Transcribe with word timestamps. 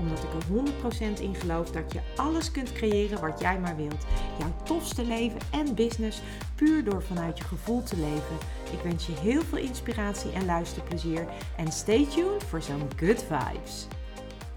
Omdat 0.00 0.18
ik 0.18 0.32
er 0.32 1.18
100% 1.18 1.20
in 1.20 1.34
geloof 1.34 1.70
dat 1.70 1.92
je 1.92 2.00
alles 2.16 2.50
kunt 2.50 2.72
creëren 2.72 3.20
wat 3.20 3.40
jij 3.40 3.58
maar 3.58 3.76
wilt. 3.76 4.06
Jouw 4.38 4.52
tofste 4.62 5.04
leven 5.04 5.40
en 5.50 5.74
business 5.74 6.22
puur 6.54 6.84
door 6.84 7.02
vanuit 7.02 7.38
je 7.38 7.44
gevoel 7.44 7.82
te 7.82 7.96
leven. 7.96 8.36
Ik 8.72 8.80
wens 8.82 9.06
je 9.06 9.12
heel 9.12 9.42
veel 9.42 9.58
inspiratie 9.58 10.32
en 10.32 10.44
luisterplezier. 10.44 11.26
En 11.56 11.72
stay 11.72 12.06
tuned 12.06 12.44
voor 12.44 12.62
zo'n 12.62 12.88
good 12.96 13.24
vibes. 13.28 13.86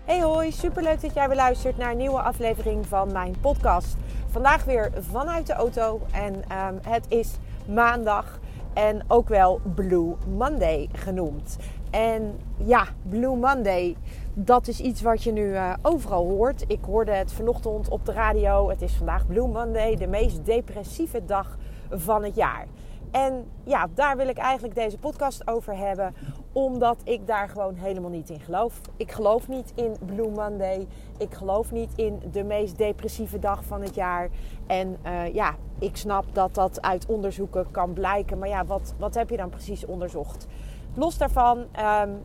Hey 0.05 0.21
hoi, 0.21 0.51
superleuk 0.51 1.01
dat 1.01 1.13
jij 1.13 1.27
weer 1.27 1.37
luistert 1.37 1.77
naar 1.77 1.91
een 1.91 1.97
nieuwe 1.97 2.21
aflevering 2.21 2.87
van 2.87 3.11
mijn 3.11 3.35
podcast. 3.41 3.95
Vandaag 4.29 4.63
weer 4.63 4.91
vanuit 4.99 5.47
de 5.47 5.53
auto 5.53 6.01
en 6.11 6.33
um, 6.35 6.79
het 6.87 7.05
is 7.07 7.31
maandag 7.67 8.39
en 8.73 9.03
ook 9.07 9.27
wel 9.27 9.61
Blue 9.75 10.15
Monday 10.37 10.89
genoemd. 10.93 11.57
En 11.91 12.39
ja, 12.57 12.87
Blue 13.09 13.35
Monday, 13.35 13.95
dat 14.33 14.67
is 14.67 14.79
iets 14.79 15.01
wat 15.01 15.23
je 15.23 15.31
nu 15.31 15.43
uh, 15.43 15.73
overal 15.81 16.25
hoort. 16.25 16.63
Ik 16.67 16.79
hoorde 16.85 17.11
het 17.11 17.31
vanochtend 17.31 17.89
op 17.89 18.05
de 18.05 18.11
radio. 18.11 18.69
Het 18.69 18.81
is 18.81 18.93
vandaag 18.93 19.27
Blue 19.27 19.47
Monday, 19.47 19.95
de 19.95 20.07
meest 20.07 20.45
depressieve 20.45 21.25
dag 21.25 21.57
van 21.89 22.23
het 22.23 22.35
jaar. 22.35 22.67
En 23.11 23.45
ja, 23.63 23.87
daar 23.93 24.17
wil 24.17 24.27
ik 24.27 24.37
eigenlijk 24.37 24.75
deze 24.75 24.97
podcast 24.97 25.47
over 25.47 25.77
hebben, 25.77 26.15
omdat 26.51 26.97
ik 27.03 27.27
daar 27.27 27.49
gewoon 27.49 27.75
helemaal 27.75 28.09
niet 28.09 28.29
in 28.29 28.39
geloof. 28.39 28.81
Ik 28.97 29.11
geloof 29.11 29.47
niet 29.47 29.71
in 29.75 29.95
Blue 30.05 30.31
Monday. 30.31 30.87
Ik 31.17 31.33
geloof 31.33 31.71
niet 31.71 31.91
in 31.95 32.21
de 32.31 32.43
meest 32.43 32.77
depressieve 32.77 33.39
dag 33.39 33.63
van 33.63 33.81
het 33.81 33.95
jaar. 33.95 34.29
En 34.67 34.97
uh, 35.05 35.33
ja, 35.33 35.55
ik 35.79 35.95
snap 35.95 36.25
dat 36.31 36.55
dat 36.55 36.81
uit 36.81 37.05
onderzoeken 37.05 37.71
kan 37.71 37.93
blijken. 37.93 38.37
Maar 38.37 38.49
ja, 38.49 38.65
wat, 38.65 38.93
wat 38.97 39.13
heb 39.13 39.29
je 39.29 39.37
dan 39.37 39.49
precies 39.49 39.85
onderzocht? 39.85 40.47
Los 40.93 41.17
daarvan, 41.17 41.57
um, 41.57 42.21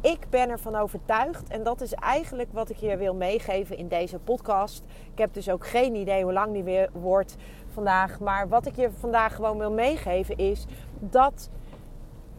ik 0.00 0.26
ben 0.30 0.48
ervan 0.48 0.74
overtuigd, 0.74 1.48
en 1.48 1.62
dat 1.62 1.80
is 1.80 1.92
eigenlijk 1.92 2.48
wat 2.52 2.70
ik 2.70 2.76
je 2.76 2.96
wil 2.96 3.14
meegeven 3.14 3.76
in 3.76 3.88
deze 3.88 4.18
podcast. 4.18 4.82
Ik 5.12 5.18
heb 5.18 5.34
dus 5.34 5.50
ook 5.50 5.66
geen 5.66 5.94
idee 5.94 6.22
hoe 6.22 6.32
lang 6.32 6.52
die 6.52 6.62
weer 6.62 6.90
wordt 6.92 7.36
vandaag. 7.72 8.20
Maar 8.20 8.48
wat 8.48 8.66
ik 8.66 8.76
je 8.76 8.90
vandaag 8.98 9.34
gewoon 9.34 9.58
wil 9.58 9.72
meegeven 9.72 10.36
is 10.36 10.66
dat 10.98 11.50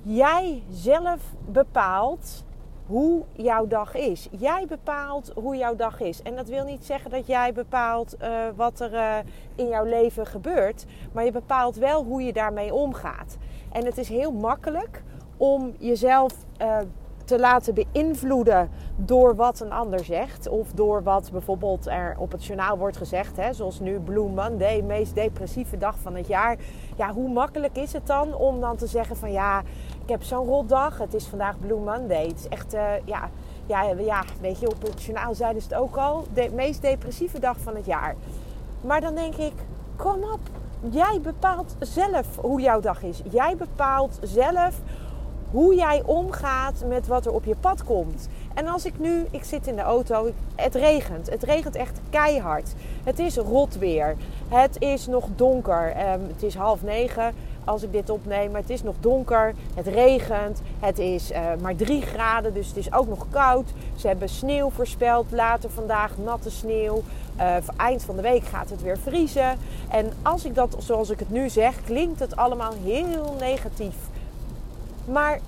jij 0.02 0.64
zelf 0.70 1.22
bepaalt 1.45 2.44
hoe 2.86 3.23
jouw 3.32 3.67
dag 3.67 3.95
is. 3.95 4.28
Jij 4.32 4.66
bepaalt 4.67 5.32
hoe 5.36 5.56
jouw 5.56 5.76
dag 5.76 6.00
is. 6.00 6.22
En 6.22 6.36
dat 6.36 6.48
wil 6.48 6.66
niet 6.66 6.86
zeggen 6.86 7.12
dat 7.12 7.28
jij 7.28 7.54
bepaalt 7.54 8.16
uh, 8.22 8.30
wat 8.56 8.80
er 8.80 8.94
uh, 8.94 9.16
in 9.56 9.67
jouw 9.67 9.86
leven 9.86 10.26
gebeurt. 10.26 10.86
Maar 11.12 11.26
je 11.26 11.32
bepaalt 11.32 11.76
wel 11.76 12.04
hoe 12.04 12.22
je 12.22 12.34
daarmee 12.34 12.73
omgaat. 12.73 13.38
En 13.72 13.86
het 13.86 13.98
is 13.98 14.09
heel 14.09 14.32
makkelijk 14.32 15.04
om 15.38 15.73
jezelf 15.80 16.34
uh, 16.62 16.78
te 17.32 17.40
laten 17.40 17.74
beïnvloeden 17.74 18.70
door 18.96 19.36
wat 19.36 19.60
een 19.60 19.72
ander 19.72 20.06
zegt. 20.06 20.48
Of 20.48 20.72
door 20.72 21.04
wat 21.04 21.30
bijvoorbeeld 21.32 21.88
er 21.88 22.16
op 22.18 22.32
het 22.32 22.46
journaal 22.46 22.78
wordt 22.78 22.98
gezegd. 22.98 23.38
Hè, 23.38 23.54
zoals 23.54 23.80
nu 23.80 24.00
Blue 24.00 24.30
Monday, 24.30 24.82
meest 24.82 25.16
depressieve 25.16 25.78
dag 25.78 26.00
van 26.00 26.16
het 26.16 26.28
jaar. 26.28 26.58
Ja, 26.98 27.14
hoe 27.14 27.30
makkelijk 27.30 27.78
is 27.78 27.94
het 27.94 28.08
dan 28.08 28.36
om 28.36 28.60
dan 28.60 28.76
te 28.76 28.88
zeggen 28.88 29.16
van 29.16 29.32
ja, 29.32 29.60
ik 30.04 30.10
heb 30.10 30.23
zo'n 30.23 30.46
rotdag. 30.46 30.98
Het 30.98 31.14
is 31.14 31.28
vandaag 31.28 31.60
Blue 31.60 31.80
Monday. 31.80 32.28
Het 32.28 32.40
is 32.40 32.48
echt, 32.48 32.73
uh, 32.73 32.82
ja, 33.06 33.30
ja, 33.66 33.82
ja, 33.98 34.23
weet 34.42 34.60
je, 34.60 34.70
op 34.70 34.82
het 34.82 35.04
journaal 35.04 35.36
zeiden 35.36 35.61
ze 35.61 35.67
het 35.67 35.78
ook 35.78 35.95
al. 35.95 36.26
De 36.34 36.50
meest 36.54 36.82
depressieve 36.82 37.39
dag 37.39 37.58
van 37.60 37.76
het 37.76 37.86
jaar. 37.86 38.16
Maar 38.82 39.02
dan 39.02 39.16
denk 39.16 39.36
ik, 39.36 39.54
kom 39.95 40.23
op. 40.23 40.39
Jij 40.89 41.20
bepaalt 41.22 41.76
zelf 41.80 42.38
hoe 42.38 42.61
jouw 42.61 42.80
dag 42.80 43.04
is. 43.04 43.22
Jij 43.30 43.55
bepaalt 43.58 44.20
zelf 44.22 44.82
hoe 45.52 45.76
jij 45.76 46.02
omgaat 46.06 46.84
met 46.88 47.08
wat 47.08 47.26
er 47.26 47.32
op 47.32 47.45
je 47.45 47.56
pad 47.56 47.84
komt. 47.84 48.28
En 48.54 48.67
als 48.67 48.86
ik 48.86 49.00
nu, 49.00 49.26
ik 49.32 49.44
zit 49.44 49.67
in 49.67 49.76
de 49.76 49.82
auto, 49.82 50.32
het 50.56 50.76
regent. 50.76 51.30
Het 51.30 51.44
regent 51.44 51.76
echt 51.76 52.00
keihard. 52.10 52.73
Het 53.04 53.20
is 53.20 53.38
rot 53.38 53.78
weer. 53.78 54.16
Het 54.48 54.76
is 54.80 55.08
nog 55.08 55.28
donker. 55.36 55.94
Um, 56.14 56.28
het 56.28 56.44
is 56.44 56.56
half 56.56 56.82
negen 56.82 57.34
als 57.64 57.84
ik 57.84 57.92
dit 57.92 58.10
opneem, 58.10 58.52
maar 58.52 58.61
het 58.61 58.70
is 58.70 58.84
nog 58.84 58.95
donker. 59.00 59.54
Het 59.76 59.88
regent. 59.88 60.61
Het 60.80 61.00
is 61.00 61.32
uh, 61.32 61.38
maar 61.61 61.76
drie 61.76 62.02
graden, 62.02 62.54
dus 62.54 62.67
het 62.67 62.78
is 62.78 62.94
ook 62.94 63.08
nog 63.08 63.26
koud. 63.30 63.70
Ze 63.95 64.08
hebben 64.08 64.30
sneeuw 64.30 64.70
voorspeld. 64.70 65.26
Later 65.32 65.70
vandaag 65.70 66.17
natte 66.17 66.52
sneeuw. 66.52 67.04
Uh, 67.40 67.56
eind 67.78 68.04
van 68.04 68.16
de 68.16 68.22
week 68.22 68.44
gaat 68.44 68.70
het 68.70 68.82
weer 68.82 68.98
vriezen. 68.98 69.58
En 69.90 70.11
als 70.22 70.45
ik 70.45 70.56
dat 70.56 70.76
zoals 70.80 71.10
ik 71.10 71.20
het 71.20 71.30
nu 71.30 71.50
zeg, 71.50 71.84
klinkt 71.84 72.20
het 72.20 72.36
allemaal 72.36 72.73
heel 72.84 73.36
negatief. 73.40 73.95
Maar 75.11 75.39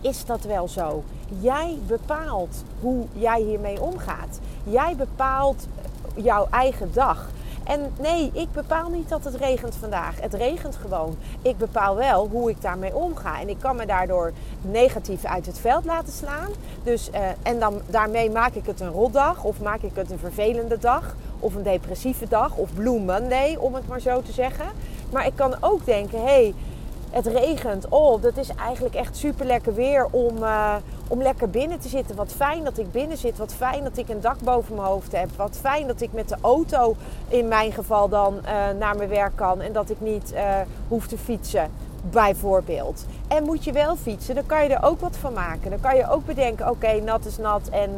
is 0.00 0.24
dat 0.24 0.42
wel 0.42 0.68
zo? 0.68 1.02
Jij 1.40 1.78
bepaalt 1.86 2.64
hoe 2.80 3.06
jij 3.12 3.40
hiermee 3.40 3.82
omgaat. 3.82 4.38
Jij 4.64 4.96
bepaalt 4.96 5.66
jouw 6.14 6.46
eigen 6.50 6.92
dag. 6.92 7.28
En 7.64 7.92
nee, 7.98 8.30
ik 8.32 8.52
bepaal 8.52 8.88
niet 8.88 9.08
dat 9.08 9.24
het 9.24 9.34
regent 9.34 9.74
vandaag. 9.74 10.20
Het 10.20 10.34
regent 10.34 10.76
gewoon. 10.76 11.16
Ik 11.42 11.58
bepaal 11.58 11.96
wel 11.96 12.28
hoe 12.28 12.50
ik 12.50 12.62
daarmee 12.62 12.94
omga. 12.94 13.40
En 13.40 13.48
ik 13.48 13.58
kan 13.58 13.76
me 13.76 13.86
daardoor 13.86 14.32
negatief 14.60 15.24
uit 15.24 15.46
het 15.46 15.58
veld 15.58 15.84
laten 15.84 16.12
slaan. 16.12 16.50
Dus, 16.82 17.10
uh, 17.14 17.18
en 17.42 17.58
dan, 17.58 17.80
daarmee 17.86 18.30
maak 18.30 18.54
ik 18.54 18.66
het 18.66 18.80
een 18.80 18.90
rotdag. 18.90 19.44
Of 19.44 19.60
maak 19.60 19.80
ik 19.80 19.94
het 19.94 20.10
een 20.10 20.18
vervelende 20.18 20.78
dag. 20.78 21.16
Of 21.38 21.54
een 21.54 21.62
depressieve 21.62 22.28
dag. 22.28 22.56
Of 22.56 22.74
Blue 22.74 23.00
Monday, 23.00 23.56
om 23.56 23.74
het 23.74 23.88
maar 23.88 24.00
zo 24.00 24.22
te 24.22 24.32
zeggen. 24.32 24.66
Maar 25.12 25.26
ik 25.26 25.36
kan 25.36 25.54
ook 25.60 25.84
denken, 25.84 26.18
hé, 26.18 26.24
hey, 26.24 26.54
het 27.10 27.26
regent. 27.26 27.88
Oh, 27.88 28.22
dat 28.22 28.36
is 28.36 28.48
eigenlijk 28.48 28.94
echt 28.94 29.16
super 29.16 29.46
lekker 29.46 29.74
weer 29.74 30.06
om, 30.10 30.36
uh, 30.36 30.74
om 31.08 31.22
lekker 31.22 31.50
binnen 31.50 31.78
te 31.78 31.88
zitten. 31.88 32.16
Wat 32.16 32.32
fijn 32.32 32.64
dat 32.64 32.78
ik 32.78 32.92
binnen 32.92 33.16
zit. 33.16 33.38
Wat 33.38 33.54
fijn 33.54 33.84
dat 33.84 33.96
ik 33.96 34.08
een 34.08 34.20
dak 34.20 34.40
boven 34.40 34.74
mijn 34.74 34.86
hoofd 34.86 35.12
heb. 35.12 35.28
Wat 35.36 35.56
fijn 35.60 35.86
dat 35.86 36.00
ik 36.00 36.12
met 36.12 36.28
de 36.28 36.36
auto 36.40 36.96
in 37.28 37.48
mijn 37.48 37.72
geval 37.72 38.08
dan 38.08 38.34
uh, 38.34 38.50
naar 38.78 38.96
mijn 38.96 39.08
werk 39.08 39.36
kan. 39.36 39.60
En 39.60 39.72
dat 39.72 39.90
ik 39.90 40.00
niet 40.00 40.32
uh, 40.32 40.40
hoef 40.88 41.06
te 41.06 41.18
fietsen. 41.18 41.70
Bijvoorbeeld. 42.10 43.04
En 43.28 43.44
moet 43.44 43.64
je 43.64 43.72
wel 43.72 43.96
fietsen, 43.96 44.34
dan 44.34 44.46
kan 44.46 44.62
je 44.62 44.68
er 44.74 44.82
ook 44.82 45.00
wat 45.00 45.16
van 45.16 45.32
maken. 45.32 45.70
Dan 45.70 45.80
kan 45.80 45.96
je 45.96 46.10
ook 46.10 46.26
bedenken: 46.26 46.70
oké, 46.70 47.00
nat 47.00 47.24
is 47.24 47.38
nat. 47.38 47.68
En 47.68 47.90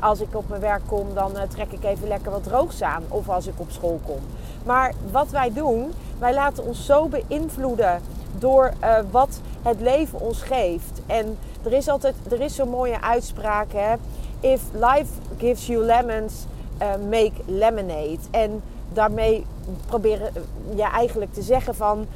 als 0.00 0.20
ik 0.20 0.36
op 0.36 0.48
mijn 0.48 0.60
werk 0.60 0.82
kom, 0.86 1.14
dan 1.14 1.32
trek 1.48 1.72
ik 1.72 1.84
even 1.84 2.08
lekker 2.08 2.30
wat 2.30 2.42
droogs 2.42 2.82
aan. 2.82 3.02
Of 3.08 3.28
als 3.28 3.46
ik 3.46 3.54
op 3.56 3.70
school 3.70 4.00
kom. 4.06 4.18
Maar 4.64 4.92
wat 5.12 5.30
wij 5.30 5.52
doen, 5.52 5.92
wij 6.18 6.34
laten 6.34 6.64
ons 6.64 6.86
zo 6.86 7.08
beïnvloeden 7.08 8.00
door 8.38 8.72
uh, 8.82 8.98
wat 9.10 9.40
het 9.62 9.80
leven 9.80 10.20
ons 10.20 10.42
geeft. 10.42 11.00
En 11.06 11.38
er 11.62 11.72
is 11.72 11.88
altijd, 11.88 12.14
er 12.30 12.40
is 12.40 12.54
zo'n 12.54 12.68
mooie 12.68 13.00
uitspraak, 13.00 13.72
hè. 13.72 13.94
If 14.40 14.62
life 14.72 15.12
gives 15.38 15.66
you 15.66 15.84
lemons, 15.84 16.46
uh, 16.82 16.88
make 17.10 17.32
lemonade. 17.44 18.18
En 18.30 18.62
daarmee 18.92 19.46
proberen 19.86 20.30
je 20.34 20.76
ja, 20.76 20.92
eigenlijk 20.92 21.32
te 21.32 21.42
zeggen 21.42 21.74
van... 21.74 22.06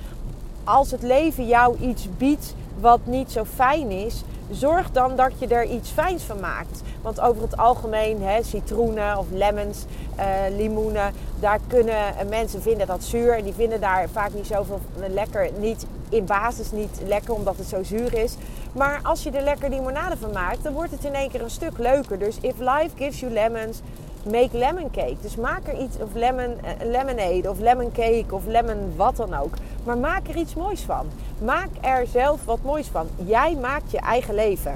als 0.65 0.91
het 0.91 1.03
leven 1.03 1.47
jou 1.47 1.77
iets 1.79 2.09
biedt 2.17 2.55
wat 2.81 3.01
niet 3.05 3.33
zo 3.33 3.45
fijn 3.45 3.91
is... 3.91 4.25
zorg 4.51 4.91
dan 4.91 5.17
dat 5.17 5.33
je 5.39 5.47
er 5.47 5.65
iets 5.65 5.91
fijns 5.91 6.23
van 6.23 6.41
maakt. 6.41 6.81
Want 7.03 7.21
over 7.21 7.43
het 7.43 7.57
algemeen, 7.57 8.23
hè, 8.23 8.43
citroenen 8.43 9.19
of 9.19 9.27
lemons, 9.33 9.85
uh, 10.19 10.25
limoenen... 10.57 11.13
daar 11.41 11.59
kunnen 11.67 12.15
mensen 12.29 12.63
vinden 12.63 12.87
dat 12.87 13.05
zuur. 13.05 13.37
En 13.37 13.45
die 13.45 13.55
vinden 13.55 13.81
daar 13.81 14.09
vaak 14.09 14.33
niet 14.35 14.47
zoveel 14.47 14.81
lekker, 15.09 15.51
niet 15.59 15.87
in 16.09 16.25
basis 16.25 16.71
niet 16.71 17.01
lekker 17.07 17.35
omdat 17.35 17.57
het 17.57 17.67
zo 17.67 17.83
zuur 17.83 18.15
is. 18.15 18.35
Maar 18.73 19.01
als 19.03 19.23
je 19.23 19.31
er 19.31 19.43
lekker 19.43 19.71
limonade 19.71 20.17
van 20.17 20.33
maakt, 20.33 20.63
dan 20.63 20.73
wordt 20.73 20.91
het 20.91 21.05
in 21.05 21.15
één 21.15 21.31
keer 21.31 21.43
een 21.43 21.51
stuk 21.51 21.79
leuker. 21.79 22.19
Dus 22.19 22.37
if 22.41 22.59
life 22.59 22.91
gives 22.97 23.21
you 23.21 23.33
lemons, 23.33 23.81
make 24.25 24.59
lemon 24.59 24.91
cake. 24.91 25.17
Dus 25.21 25.37
maak 25.37 25.67
er 25.67 25.79
iets, 25.79 25.97
of 25.97 26.15
lemon, 26.15 26.51
uh, 26.65 26.91
lemonade, 26.91 27.51
of 27.51 27.59
lemon 27.59 27.93
cake, 27.93 28.25
of 28.29 28.47
lemon 28.47 28.93
wat 28.97 29.17
dan 29.17 29.35
ook. 29.35 29.55
Maar 29.85 29.99
maak 29.99 30.29
er 30.29 30.37
iets 30.37 30.55
moois 30.55 30.81
van. 30.81 31.07
Maak 31.39 31.69
er 31.81 32.07
zelf 32.07 32.45
wat 32.45 32.63
moois 32.63 32.87
van. 32.87 33.07
Jij 33.25 33.57
maakt 33.61 33.91
je 33.91 33.99
eigen 33.99 34.35
leven. 34.35 34.75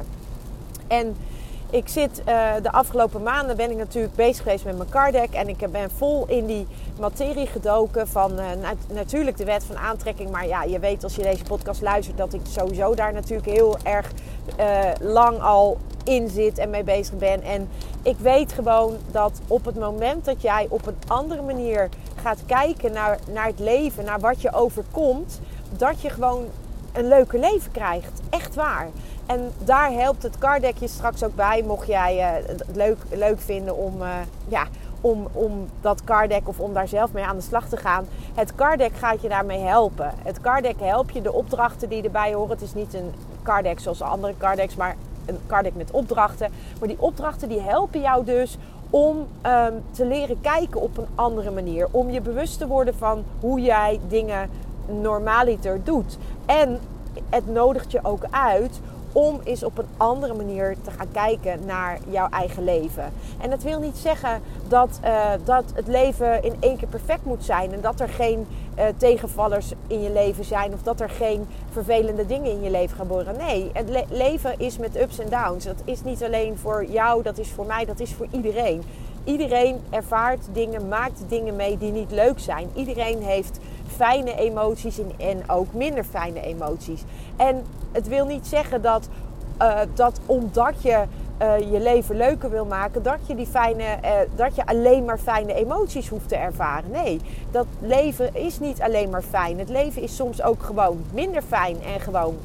En 0.87 1.17
ik 1.70 1.88
zit 1.88 2.23
uh, 2.29 2.52
de 2.62 2.73
afgelopen 2.73 3.23
maanden 3.23 3.56
ben 3.56 3.70
ik 3.70 3.76
natuurlijk 3.76 4.14
bezig 4.14 4.43
geweest 4.43 4.64
met 4.64 4.76
mijn 4.76 4.88
cardek. 4.88 5.31
En 5.31 5.49
ik 5.49 5.70
ben 5.70 5.91
vol 5.91 6.26
in 6.26 6.46
die 6.46 6.67
materie 7.00 7.46
gedoken 7.46 8.08
van 8.08 8.35
nat 8.35 8.76
natuurlijk 8.93 9.37
de 9.37 9.44
wet 9.44 9.64
van 9.64 9.76
aantrekking. 9.76 10.31
Maar 10.31 10.46
ja, 10.46 10.62
je 10.62 10.79
weet 10.79 11.05
als 11.05 11.17
je 11.17 11.23
deze 11.23 11.44
podcast 11.44 11.82
luistert 11.82 12.17
dat 12.17 12.32
ik 12.32 12.41
sowieso 12.49 12.94
daar 12.94 13.12
natuurlijk 13.12 13.49
heel 13.49 13.76
erg 13.82 14.12
lang 15.00 15.41
al 15.41 15.79
in 16.05 16.29
zit 16.29 16.59
en 16.59 16.71
mee 16.71 16.85
bezig 16.85 17.17
ben. 17.17 17.43
En 17.43 17.69
ik 18.03 18.17
weet 18.19 18.53
gewoon 18.53 18.97
dat 19.11 19.41
op 19.47 19.65
het 19.65 19.79
moment 19.79 20.25
dat 20.25 20.43
jij 20.43 20.67
op 20.71 20.87
een 20.87 20.99
andere 21.06 21.43
manier 21.43 21.89
gaat 22.23 22.39
kijken 22.47 22.93
naar, 22.93 23.19
naar 23.33 23.47
het 23.47 23.59
leven, 23.59 24.05
naar 24.05 24.21
wat 24.21 24.41
je 24.41 24.53
overkomt, 24.53 25.41
dat 25.77 26.01
je 26.01 26.11
gewoon 26.11 26.45
een 26.93 27.09
leuke 27.09 27.39
leven 27.39 27.71
krijgt. 27.71 28.21
Echt 28.31 28.55
waar. 28.55 28.89
En 29.27 29.53
daar 29.59 29.93
helpt 29.93 30.23
het 30.23 30.39
cardek 30.39 30.77
je 30.79 30.89
straks 30.89 31.23
ook 31.23 31.35
bij, 31.35 31.62
mocht 31.67 31.87
jij 31.87 32.17
uh, 32.17 32.49
het 32.49 32.65
leuk, 32.73 32.99
leuk 33.11 33.41
vinden 33.41 33.77
om, 33.77 34.03
uh, 34.03 34.09
ja, 34.49 34.67
om, 35.01 35.29
om 35.33 35.69
dat 35.81 36.05
cardek 36.05 36.49
of 36.49 36.61
om 36.61 36.73
daar 36.73 36.89
zelf 36.89 37.12
mee 37.12 37.25
aan 37.25 37.37
de 37.37 37.43
slag 37.43 37.69
te 37.69 37.77
gaan. 37.77 38.06
Het 38.35 38.55
cardek 38.55 38.97
gaat 38.97 39.23
je 39.23 39.29
daarmee 39.29 39.61
helpen. 39.61 40.12
Het 40.23 40.41
cardek 40.41 40.81
helpt 40.81 41.15
je 41.15 41.23
de 41.23 41.33
opdrachten 41.33 41.89
die 41.89 42.03
erbij 42.03 42.35
horen. 42.35 42.51
Het 42.51 42.62
is 42.62 42.75
niet 42.75 42.95
een 42.95 43.12
cardek 43.43 43.81
zoals 43.81 44.03
andere 44.03 44.35
cardex, 44.39 44.75
maar 44.77 44.97
cardek 45.47 45.75
met 45.75 45.91
opdrachten. 45.91 46.50
Maar 46.79 46.88
die 46.88 47.00
opdrachten 47.00 47.49
die 47.49 47.61
helpen 47.61 48.00
jou 48.00 48.25
dus 48.25 48.59
om 48.91 49.17
um, 49.17 49.82
te 49.91 50.06
leren 50.06 50.41
kijken 50.41 50.81
op 50.81 50.97
een 50.97 51.06
andere 51.15 51.50
manier. 51.50 51.88
Om 51.91 52.11
je 52.11 52.21
bewust 52.21 52.59
te 52.59 52.67
worden 52.67 52.94
van 52.94 53.25
hoe 53.41 53.61
jij 53.61 54.00
dingen 54.09 54.50
normaliter 55.00 55.81
doet. 55.85 56.19
En 56.47 56.79
het 57.29 57.47
nodigt 57.53 57.91
je 57.93 57.99
ook 58.03 58.25
uit 58.31 58.81
om 59.14 59.40
eens 59.44 59.62
op 59.62 59.78
een 59.78 59.88
andere 59.96 60.34
manier 60.34 60.76
te 60.84 60.90
gaan 60.90 61.11
kijken 61.12 61.66
naar 61.66 61.99
jouw 62.08 62.28
eigen 62.28 62.64
leven. 62.64 63.12
En 63.40 63.50
dat 63.50 63.62
wil 63.62 63.81
niet 63.81 63.96
zeggen 63.96 64.40
dat, 64.69 65.00
uh, 65.05 65.31
dat 65.44 65.64
het 65.75 65.87
leven 65.87 66.43
in 66.43 66.55
één 66.61 66.76
keer 66.76 66.88
perfect 66.88 67.25
moet 67.25 67.44
zijn 67.44 67.72
en 67.72 67.81
dat 67.81 68.00
er 68.00 68.08
geen 68.08 68.46
uh, 68.78 68.84
tegenvallers 68.96 69.72
in 69.87 70.02
je 70.02 70.12
leven 70.12 70.44
zijn 70.44 70.72
of 70.72 70.82
dat 70.82 71.00
er 71.00 71.11
geen 71.11 71.46
vervelende 71.70 72.26
dingen 72.26 72.50
in 72.50 72.62
je 72.62 72.70
leven 72.70 72.96
gebeuren. 72.96 73.37
Nee, 73.37 73.70
het 73.72 73.88
le 73.88 74.05
leven 74.11 74.58
is 74.58 74.78
met 74.78 75.00
ups 75.00 75.19
en 75.19 75.28
downs. 75.28 75.64
Dat 75.64 75.82
is 75.84 76.02
niet 76.05 76.25
alleen 76.25 76.58
voor 76.58 76.84
jou, 76.84 77.22
dat 77.22 77.38
is 77.38 77.50
voor 77.50 77.67
mij, 77.67 77.84
dat 77.84 78.00
is 78.00 78.12
voor 78.12 78.26
iedereen. 78.31 78.82
Iedereen 79.25 79.81
ervaart 79.90 80.46
dingen, 80.52 80.88
maakt 80.88 81.22
dingen 81.28 81.56
mee 81.56 81.78
die 81.78 81.93
niet 81.93 82.10
leuk 82.10 82.38
zijn. 82.38 82.69
Iedereen 82.75 83.22
heeft 83.22 83.58
fijne 83.96 84.35
emoties 84.37 84.99
en 85.17 85.43
ook 85.50 85.73
minder 85.73 86.05
fijne 86.05 86.41
emoties. 86.41 87.05
En 87.37 87.64
het 87.93 88.08
wil 88.08 88.26
niet 88.26 88.46
zeggen 88.46 88.82
dat, 88.82 89.08
uh, 89.62 89.79
dat 89.94 90.20
omdat 90.26 90.82
je 90.82 91.05
uh, 91.43 91.73
je 91.73 91.81
leven 91.81 92.17
leuker 92.17 92.50
wil 92.50 92.64
maken, 92.64 93.02
dat 93.02 93.19
je, 93.26 93.35
die 93.35 93.46
fijne, 93.46 93.82
uh, 93.82 94.11
dat 94.37 94.55
je 94.55 94.67
alleen 94.67 95.05
maar 95.05 95.19
fijne 95.19 95.55
emoties 95.55 96.08
hoeft 96.08 96.29
te 96.29 96.37
ervaren. 96.37 96.91
Nee, 96.91 97.20
dat 97.50 97.67
leven 97.81 98.35
is 98.35 98.61
niet 98.61 98.82
alleen 98.82 99.11
maar 99.11 99.23
fijn. 99.23 99.58
Het 99.58 99.69
leven 99.69 100.02
is 100.02 100.17
soms 100.17 100.43
ook 100.43 100.62
gewoon 100.62 101.05
minder 101.12 101.43
fijn 101.43 101.76
en 101.82 102.00
gewoon 102.00 102.37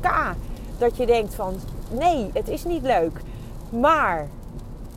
K. 0.00 0.08
Dat 0.78 0.96
je 0.96 1.06
denkt 1.06 1.34
van 1.34 1.54
nee, 1.90 2.30
het 2.32 2.48
is 2.48 2.64
niet 2.64 2.82
leuk. 2.82 3.20
Maar 3.70 4.26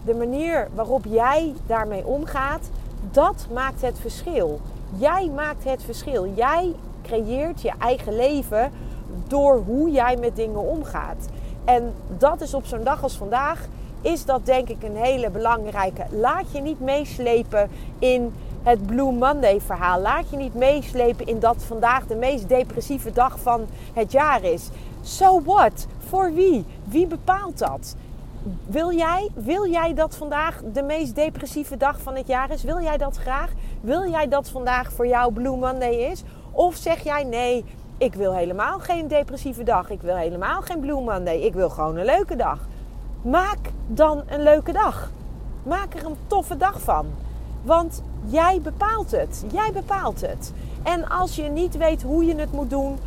de 0.05 0.13
manier 0.13 0.67
waarop 0.73 1.05
jij 1.05 1.53
daarmee 1.65 2.05
omgaat, 2.05 2.69
dat 3.11 3.47
maakt 3.53 3.81
het 3.81 3.99
verschil. 3.99 4.59
Jij 4.95 5.29
maakt 5.35 5.63
het 5.63 5.83
verschil. 5.83 6.27
Jij 6.35 6.75
creëert 7.03 7.61
je 7.61 7.71
eigen 7.79 8.15
leven 8.15 8.71
door 9.27 9.63
hoe 9.65 9.91
jij 9.91 10.17
met 10.17 10.35
dingen 10.35 10.61
omgaat. 10.61 11.27
En 11.65 11.93
dat 12.17 12.41
is 12.41 12.53
op 12.53 12.65
zo'n 12.65 12.83
dag 12.83 13.03
als 13.03 13.17
vandaag, 13.17 13.67
is 14.01 14.25
dat 14.25 14.45
denk 14.45 14.69
ik 14.69 14.83
een 14.83 14.95
hele 14.95 15.29
belangrijke. 15.29 16.05
Laat 16.09 16.51
je 16.51 16.61
niet 16.61 16.79
meeslepen 16.79 17.69
in 17.99 18.33
het 18.63 18.85
Blue 18.85 19.11
Monday 19.11 19.61
verhaal. 19.61 20.01
Laat 20.01 20.29
je 20.29 20.37
niet 20.37 20.53
meeslepen 20.53 21.25
in 21.25 21.39
dat 21.39 21.63
vandaag 21.63 22.07
de 22.07 22.15
meest 22.15 22.49
depressieve 22.49 23.11
dag 23.11 23.39
van 23.39 23.65
het 23.93 24.11
jaar 24.11 24.43
is. 24.43 24.69
So 25.01 25.41
what? 25.41 25.87
Voor 26.07 26.33
wie? 26.33 26.65
Wie 26.83 27.07
bepaalt 27.07 27.57
dat? 27.57 27.95
Wil 28.65 28.93
jij, 28.93 29.29
wil 29.33 29.69
jij 29.69 29.93
dat 29.93 30.15
vandaag 30.15 30.61
de 30.73 30.83
meest 30.83 31.15
depressieve 31.15 31.77
dag 31.77 32.01
van 32.01 32.15
het 32.15 32.27
jaar 32.27 32.51
is? 32.51 32.63
Wil 32.63 32.81
jij 32.81 32.97
dat 32.97 33.17
graag? 33.17 33.51
Wil 33.81 34.09
jij 34.09 34.27
dat 34.27 34.49
vandaag 34.49 34.91
voor 34.91 35.07
jou 35.07 35.33
Blue 35.33 35.57
Monday 35.57 35.93
is? 35.93 36.23
Of 36.51 36.75
zeg 36.75 37.03
jij 37.03 37.23
nee, 37.23 37.65
ik 37.97 38.13
wil 38.13 38.33
helemaal 38.33 38.79
geen 38.79 39.07
depressieve 39.07 39.63
dag. 39.63 39.89
Ik 39.89 40.01
wil 40.01 40.15
helemaal 40.15 40.61
geen 40.61 40.79
Blue 40.79 41.01
Monday. 41.01 41.37
Ik 41.37 41.53
wil 41.53 41.69
gewoon 41.69 41.97
een 41.97 42.05
leuke 42.05 42.35
dag. 42.35 42.67
Maak 43.21 43.71
dan 43.87 44.23
een 44.27 44.43
leuke 44.43 44.71
dag. 44.71 45.11
Maak 45.63 45.93
er 45.93 46.05
een 46.05 46.17
toffe 46.27 46.57
dag 46.57 46.81
van. 46.81 47.05
Want 47.63 48.03
jij 48.25 48.61
bepaalt 48.61 49.11
het. 49.11 49.45
Jij 49.51 49.71
bepaalt 49.73 50.21
het. 50.21 50.53
En 50.83 51.09
als 51.09 51.35
je 51.35 51.43
niet 51.43 51.77
weet 51.77 52.01
hoe 52.03 52.25
je 52.25 52.35
het 52.35 52.51
moet 52.51 52.69
doen, 52.69 52.97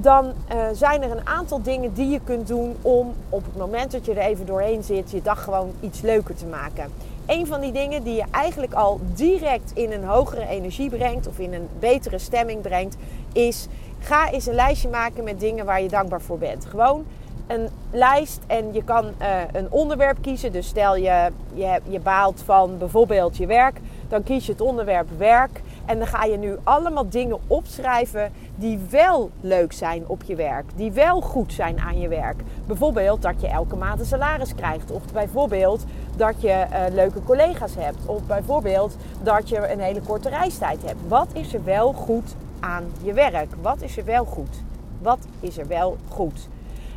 dan 0.00 0.24
uh, 0.24 0.56
zijn 0.72 1.02
er 1.02 1.10
een 1.10 1.26
aantal 1.26 1.62
dingen 1.62 1.94
die 1.94 2.08
je 2.08 2.20
kunt 2.24 2.48
doen 2.48 2.76
om 2.82 3.14
op 3.28 3.44
het 3.44 3.56
moment 3.56 3.92
dat 3.92 4.04
je 4.04 4.12
er 4.12 4.18
even 4.18 4.46
doorheen 4.46 4.82
zit, 4.82 5.10
je 5.10 5.22
dag 5.22 5.44
gewoon 5.44 5.72
iets 5.80 6.00
leuker 6.00 6.34
te 6.34 6.46
maken. 6.46 6.92
Een 7.26 7.46
van 7.46 7.60
die 7.60 7.72
dingen 7.72 8.02
die 8.02 8.14
je 8.14 8.24
eigenlijk 8.30 8.74
al 8.74 9.00
direct 9.14 9.70
in 9.74 9.92
een 9.92 10.04
hogere 10.04 10.46
energie 10.46 10.90
brengt 10.90 11.26
of 11.26 11.38
in 11.38 11.54
een 11.54 11.68
betere 11.78 12.18
stemming 12.18 12.60
brengt, 12.60 12.96
is 13.32 13.66
ga 13.98 14.30
eens 14.30 14.46
een 14.46 14.54
lijstje 14.54 14.88
maken 14.88 15.24
met 15.24 15.40
dingen 15.40 15.64
waar 15.64 15.82
je 15.82 15.88
dankbaar 15.88 16.20
voor 16.20 16.38
bent. 16.38 16.64
Gewoon 16.64 17.04
een 17.46 17.68
lijst 17.90 18.40
en 18.46 18.72
je 18.72 18.84
kan 18.84 19.04
uh, 19.04 19.26
een 19.52 19.70
onderwerp 19.70 20.18
kiezen. 20.20 20.52
Dus 20.52 20.66
stel 20.66 20.96
je, 20.96 21.30
je, 21.54 21.80
je 21.88 22.00
baalt 22.00 22.42
van 22.44 22.78
bijvoorbeeld 22.78 23.36
je 23.36 23.46
werk, 23.46 23.80
dan 24.08 24.22
kies 24.22 24.46
je 24.46 24.52
het 24.52 24.60
onderwerp 24.60 25.08
werk. 25.16 25.60
En 25.86 25.98
dan 25.98 26.06
ga 26.06 26.24
je 26.24 26.36
nu 26.36 26.56
allemaal 26.62 27.08
dingen 27.08 27.38
opschrijven 27.46 28.32
die 28.54 28.78
wel 28.90 29.30
leuk 29.40 29.72
zijn 29.72 30.04
op 30.06 30.22
je 30.22 30.34
werk. 30.34 30.64
Die 30.74 30.92
wel 30.92 31.20
goed 31.20 31.52
zijn 31.52 31.80
aan 31.80 32.00
je 32.00 32.08
werk. 32.08 32.42
Bijvoorbeeld 32.66 33.22
dat 33.22 33.40
je 33.40 33.48
elke 33.48 33.76
maand 33.76 34.00
een 34.00 34.06
salaris 34.06 34.54
krijgt. 34.54 34.90
Of 34.90 35.02
bijvoorbeeld 35.12 35.84
dat 36.16 36.40
je 36.40 36.66
uh, 36.70 36.94
leuke 36.94 37.22
collega's 37.22 37.74
hebt. 37.74 38.06
Of 38.06 38.22
bijvoorbeeld 38.26 38.96
dat 39.22 39.48
je 39.48 39.72
een 39.72 39.80
hele 39.80 40.00
korte 40.00 40.28
reistijd 40.28 40.82
hebt. 40.82 41.08
Wat 41.08 41.28
is 41.32 41.54
er 41.54 41.64
wel 41.64 41.92
goed 41.92 42.34
aan 42.60 42.84
je 43.02 43.12
werk? 43.12 43.54
Wat 43.62 43.82
is 43.82 43.96
er 43.96 44.04
wel 44.04 44.24
goed? 44.24 44.62
Wat 45.02 45.18
is 45.40 45.58
er 45.58 45.66
wel 45.66 45.96
goed? 46.08 46.48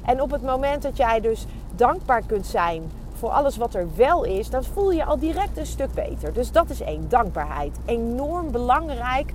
En 0.06 0.22
op 0.22 0.32
het 0.32 0.42
moment 0.42 0.82
dat 0.82 0.98
jij 0.98 1.20
dus 1.20 1.46
dankbaar 1.76 2.22
kunt 2.26 2.46
zijn 2.46 2.92
voor 3.20 3.30
alles 3.30 3.58
wat 3.58 3.74
er 3.74 3.88
wel 3.96 4.24
is, 4.24 4.50
dan 4.50 4.64
voel 4.64 4.92
je 4.92 5.06
al 5.06 5.20
direct 5.20 5.58
een 5.58 5.66
stuk 5.66 5.94
beter. 5.94 6.34
Dus 6.34 6.52
dat 6.52 6.70
is 6.70 6.82
één, 6.82 7.10
dankbaarheid. 7.10 7.78
Enorm 7.86 8.52
belangrijk 8.52 9.34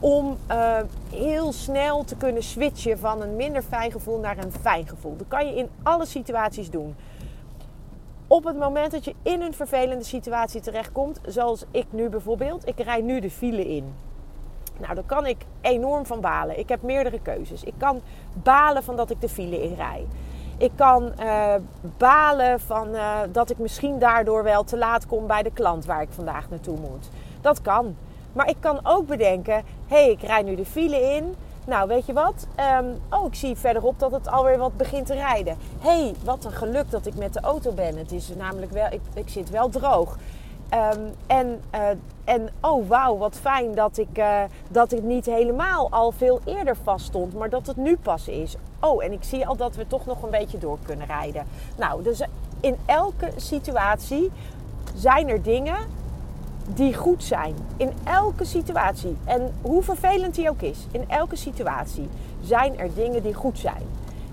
om 0.00 0.36
uh, 0.50 0.76
heel 1.10 1.52
snel 1.52 2.04
te 2.04 2.16
kunnen 2.16 2.42
switchen 2.42 2.98
van 2.98 3.22
een 3.22 3.36
minder 3.36 3.62
fijn 3.62 3.92
gevoel 3.92 4.18
naar 4.18 4.38
een 4.38 4.52
fijn 4.52 4.88
gevoel. 4.88 5.16
Dat 5.16 5.28
kan 5.28 5.46
je 5.46 5.54
in 5.54 5.68
alle 5.82 6.06
situaties 6.06 6.70
doen. 6.70 6.96
Op 8.26 8.44
het 8.44 8.58
moment 8.58 8.90
dat 8.90 9.04
je 9.04 9.14
in 9.22 9.40
een 9.40 9.54
vervelende 9.54 10.04
situatie 10.04 10.60
terechtkomt, 10.60 11.20
zoals 11.26 11.64
ik 11.70 11.86
nu 11.90 12.08
bijvoorbeeld, 12.08 12.68
ik 12.68 12.80
rijd 12.80 13.04
nu 13.04 13.20
de 13.20 13.30
file 13.30 13.68
in. 13.68 13.94
Nou, 14.78 14.94
daar 14.94 15.04
kan 15.04 15.26
ik 15.26 15.36
enorm 15.60 16.06
van 16.06 16.20
balen. 16.20 16.58
Ik 16.58 16.68
heb 16.68 16.82
meerdere 16.82 17.20
keuzes. 17.20 17.64
Ik 17.64 17.74
kan 17.76 18.00
balen 18.42 18.82
van 18.82 18.96
dat 18.96 19.10
ik 19.10 19.20
de 19.20 19.28
file 19.28 19.62
inrij. 19.62 20.06
Ik 20.58 20.70
kan 20.74 21.12
uh, 21.20 21.54
balen 21.96 22.60
van 22.60 22.88
uh, 22.94 23.18
dat 23.32 23.50
ik 23.50 23.58
misschien 23.58 23.98
daardoor 23.98 24.42
wel 24.42 24.64
te 24.64 24.76
laat 24.76 25.06
kom 25.06 25.26
bij 25.26 25.42
de 25.42 25.50
klant 25.50 25.84
waar 25.84 26.02
ik 26.02 26.08
vandaag 26.10 26.50
naartoe 26.50 26.78
moet. 26.78 27.08
Dat 27.40 27.62
kan. 27.62 27.96
Maar 28.32 28.48
ik 28.48 28.56
kan 28.60 28.80
ook 28.82 29.06
bedenken: 29.06 29.54
hé, 29.54 29.62
hey, 29.86 30.10
ik 30.10 30.22
rij 30.22 30.42
nu 30.42 30.54
de 30.54 30.64
file 30.64 31.00
in. 31.14 31.34
Nou, 31.66 31.88
weet 31.88 32.06
je 32.06 32.12
wat? 32.12 32.46
Um, 32.80 33.00
oh, 33.10 33.26
ik 33.26 33.34
zie 33.34 33.56
verderop 33.56 33.98
dat 33.98 34.12
het 34.12 34.28
alweer 34.28 34.58
wat 34.58 34.76
begint 34.76 35.06
te 35.06 35.14
rijden. 35.14 35.56
Hé, 35.78 35.90
hey, 35.90 36.14
wat 36.24 36.44
een 36.44 36.52
geluk 36.52 36.90
dat 36.90 37.06
ik 37.06 37.14
met 37.14 37.32
de 37.32 37.40
auto 37.40 37.72
ben. 37.72 37.96
Het 37.96 38.12
is 38.12 38.32
namelijk 38.36 38.72
wel, 38.72 38.86
ik, 38.90 39.00
ik 39.14 39.28
zit 39.28 39.50
wel 39.50 39.68
droog. 39.68 40.16
Um, 40.74 41.12
en, 41.26 41.60
uh, 41.74 41.80
en 42.24 42.48
oh 42.60 42.88
wauw, 42.88 43.16
wat 43.16 43.36
fijn 43.36 43.74
dat 43.74 43.98
ik, 43.98 44.18
uh, 44.18 44.42
dat 44.68 44.92
ik 44.92 45.02
niet 45.02 45.26
helemaal 45.26 45.90
al 45.90 46.12
veel 46.12 46.40
eerder 46.44 46.76
vast 46.82 47.06
stond, 47.06 47.34
maar 47.34 47.50
dat 47.50 47.66
het 47.66 47.76
nu 47.76 47.96
pas 47.96 48.28
is. 48.28 48.56
Oh, 48.80 49.04
en 49.04 49.12
ik 49.12 49.24
zie 49.24 49.46
al 49.46 49.56
dat 49.56 49.76
we 49.76 49.86
toch 49.86 50.06
nog 50.06 50.22
een 50.22 50.30
beetje 50.30 50.58
door 50.58 50.78
kunnen 50.82 51.06
rijden. 51.06 51.46
Nou, 51.76 52.02
dus 52.02 52.22
in 52.60 52.76
elke 52.86 53.30
situatie 53.36 54.30
zijn 54.94 55.28
er 55.28 55.42
dingen 55.42 55.76
die 56.66 56.94
goed 56.94 57.24
zijn. 57.24 57.54
In 57.76 57.92
elke 58.04 58.44
situatie. 58.44 59.16
En 59.24 59.54
hoe 59.62 59.82
vervelend 59.82 60.34
die 60.34 60.50
ook 60.50 60.62
is, 60.62 60.86
in 60.90 61.04
elke 61.08 61.36
situatie 61.36 62.08
zijn 62.40 62.78
er 62.78 62.94
dingen 62.94 63.22
die 63.22 63.34
goed 63.34 63.58
zijn. 63.58 63.82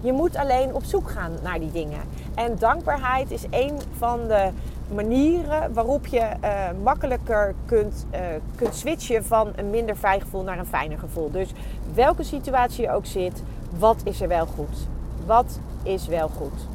Je 0.01 0.13
moet 0.13 0.35
alleen 0.35 0.73
op 0.73 0.83
zoek 0.83 1.09
gaan 1.09 1.31
naar 1.43 1.59
die 1.59 1.71
dingen. 1.71 2.01
En 2.35 2.55
dankbaarheid 2.59 3.31
is 3.31 3.43
een 3.49 3.79
van 3.97 4.27
de 4.27 4.49
manieren 4.93 5.73
waarop 5.73 6.05
je 6.05 6.19
uh, 6.43 6.49
makkelijker 6.83 7.53
kunt, 7.65 8.05
uh, 8.13 8.19
kunt 8.55 8.75
switchen 8.75 9.25
van 9.25 9.51
een 9.55 9.69
minder 9.69 9.95
fijn 9.95 10.21
gevoel 10.21 10.43
naar 10.43 10.59
een 10.59 10.65
fijner 10.65 10.97
gevoel. 10.97 11.31
Dus 11.31 11.53
welke 11.93 12.23
situatie 12.23 12.83
je 12.83 12.91
ook 12.91 13.05
zit, 13.05 13.43
wat 13.77 14.01
is 14.03 14.21
er 14.21 14.27
wel 14.27 14.45
goed? 14.45 14.87
Wat 15.25 15.59
is 15.83 16.07
wel 16.07 16.27
goed? 16.27 16.67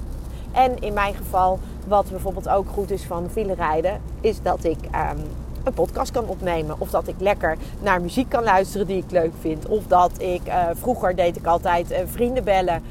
En 0.52 0.78
in 0.80 0.92
mijn 0.92 1.14
geval, 1.14 1.58
wat 1.87 2.10
bijvoorbeeld 2.10 2.48
ook 2.48 2.68
goed 2.68 2.90
is 2.90 3.04
van 3.04 3.28
rijden, 3.56 4.00
is 4.20 4.42
dat 4.42 4.64
ik 4.64 4.78
um, 4.84 5.22
een 5.64 5.72
podcast 5.72 6.10
kan 6.10 6.25
opnemen. 6.26 6.76
Of 6.78 6.90
dat 6.90 7.08
ik 7.08 7.14
lekker 7.18 7.56
naar 7.80 8.00
muziek 8.00 8.28
kan 8.28 8.42
luisteren 8.44 8.87
die 8.87 8.96
ik 8.96 9.10
leuk 9.10 9.32
vind. 9.40 9.66
Of 9.66 9.87
dat 9.87 10.10
ik, 10.18 10.40
uh, 10.46 10.64
vroeger 10.75 11.16
deed 11.16 11.37
ik 11.37 11.46
altijd 11.46 12.02
vrienden 12.06 12.44
bellen 12.44 12.82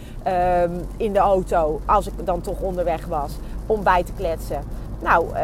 um, 0.64 0.86
in 0.98 1.14
de 1.14 1.20
auto, 1.20 1.82
als 1.86 2.08
ik 2.08 2.14
dan 2.26 2.42
toch 2.42 2.60
onderweg 2.60 3.06
was, 3.06 3.32
om 3.66 3.84
bij 3.84 4.04
te 4.04 4.12
kletsen. 4.14 4.64
Nou, 5.00 5.28
uh, 5.34 5.42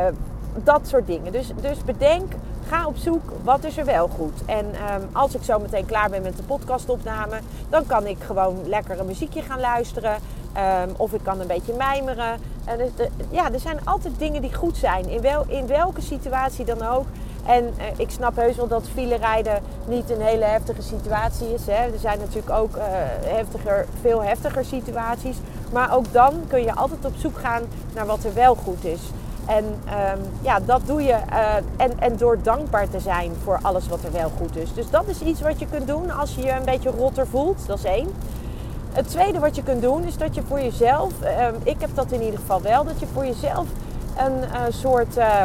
dat 0.63 0.87
soort 0.87 1.07
dingen. 1.07 1.31
Dus, 1.31 1.51
dus 1.61 1.83
bedenk 1.83 2.33
ga 2.67 2.87
op 2.87 2.97
zoek 2.97 3.21
wat 3.43 3.63
is 3.63 3.77
er 3.77 3.85
wel 3.85 4.07
goed. 4.07 4.45
En 4.45 4.65
ehm, 4.73 5.01
als 5.11 5.35
ik 5.35 5.43
zo 5.43 5.59
meteen 5.59 5.85
klaar 5.85 6.09
ben 6.09 6.21
met 6.21 6.37
de 6.37 6.43
podcastopname, 6.43 7.39
dan 7.69 7.85
kan 7.85 8.07
ik 8.07 8.17
gewoon 8.23 8.57
lekker 8.65 8.99
een 8.99 9.05
muziekje 9.05 9.41
gaan 9.41 9.59
luisteren. 9.59 10.15
Ehm, 10.53 10.89
of 10.97 11.13
ik 11.13 11.23
kan 11.23 11.39
een 11.39 11.47
beetje 11.47 11.73
mijmeren. 11.73 12.39
En 12.65 12.79
ja, 13.29 13.51
er 13.51 13.59
zijn 13.59 13.85
altijd 13.85 14.13
dingen 14.17 14.41
die 14.41 14.53
goed 14.53 14.77
zijn. 14.77 15.09
In, 15.09 15.21
wel, 15.21 15.45
in 15.47 15.67
welke 15.67 16.01
situatie 16.01 16.65
dan 16.65 16.81
ook. 16.81 17.05
En 17.45 17.73
eh, 17.77 17.85
ik 17.97 18.09
snap 18.09 18.35
heus 18.35 18.55
wel 18.55 18.67
dat 18.67 18.87
file 18.93 19.15
rijden 19.15 19.61
niet 19.87 20.09
een 20.09 20.21
hele 20.21 20.45
heftige 20.45 20.81
situatie 20.81 21.53
is. 21.53 21.65
Hè. 21.65 21.73
Er 21.73 21.99
zijn 21.99 22.19
natuurlijk 22.19 22.49
ook 22.49 22.75
uh, 22.75 22.83
heftiger, 23.23 23.85
veel 24.01 24.23
heftiger 24.23 24.65
situaties. 24.65 25.37
Maar 25.71 25.95
ook 25.95 26.13
dan 26.13 26.33
kun 26.47 26.63
je 26.63 26.75
altijd 26.75 27.05
op 27.05 27.13
zoek 27.17 27.37
gaan 27.37 27.61
naar 27.95 28.05
wat 28.05 28.23
er 28.23 28.33
wel 28.33 28.55
goed 28.55 28.85
is. 28.85 29.01
En 29.45 29.65
um, 29.65 30.21
ja, 30.41 30.59
dat 30.59 30.81
doe 30.85 31.03
je. 31.03 31.17
Uh, 31.31 31.55
en, 31.77 31.99
en 31.99 32.17
door 32.17 32.37
dankbaar 32.41 32.89
te 32.89 32.99
zijn 32.99 33.31
voor 33.43 33.59
alles 33.61 33.87
wat 33.87 34.03
er 34.03 34.11
wel 34.11 34.31
goed 34.37 34.55
is. 34.55 34.73
Dus 34.73 34.89
dat 34.89 35.07
is 35.07 35.21
iets 35.21 35.41
wat 35.41 35.59
je 35.59 35.67
kunt 35.67 35.87
doen 35.87 36.11
als 36.11 36.35
je 36.35 36.41
je 36.41 36.51
een 36.51 36.65
beetje 36.65 36.89
rotter 36.89 37.27
voelt. 37.27 37.67
Dat 37.67 37.77
is 37.77 37.83
één. 37.83 38.13
Het 38.91 39.09
tweede 39.09 39.39
wat 39.39 39.55
je 39.55 39.63
kunt 39.63 39.81
doen 39.81 40.03
is 40.03 40.17
dat 40.17 40.35
je 40.35 40.41
voor 40.47 40.61
jezelf, 40.61 41.11
uh, 41.23 41.47
ik 41.63 41.75
heb 41.79 41.89
dat 41.93 42.11
in 42.11 42.21
ieder 42.21 42.39
geval 42.39 42.61
wel, 42.61 42.83
dat 42.83 42.99
je 42.99 43.05
voor 43.13 43.25
jezelf 43.25 43.67
een 44.17 44.37
uh, 44.37 44.61
soort 44.69 45.17
uh, 45.17 45.43